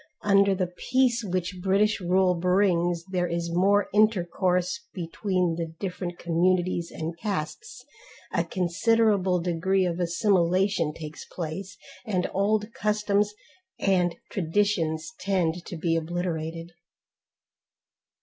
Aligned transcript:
Under 0.23 0.55
the 0.55 0.65
peace 0.75 1.23
which 1.23 1.61
British 1.61 1.99
rule 2.01 2.33
brings 2.33 3.05
there 3.11 3.27
is 3.27 3.51
more 3.53 3.87
intercourse 3.93 4.79
between 4.95 5.57
the 5.59 5.75
different 5.79 6.17
communities 6.17 6.89
and 6.89 7.15
castes, 7.19 7.85
a 8.33 8.43
considerable, 8.43 9.39
degree 9.39 9.85
of 9.85 9.99
assimilation 9.99 10.91
takes 10.91 11.23
place, 11.25 11.77
and 12.03 12.27
old 12.33 12.73
customs 12.73 13.35
and 13.77 14.15
traditions 14.31 15.11
tend 15.19 15.63
to 15.67 15.77
be 15.77 15.95
obliterated. 15.95 16.71